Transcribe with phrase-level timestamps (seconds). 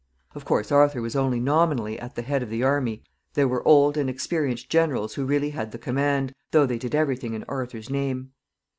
[0.33, 3.03] Of course, Arthur was only nominally at the head of the army.
[3.35, 7.15] There were old and experienced generals who really had the command, though they did every
[7.17, 8.31] thing in Arthur's name.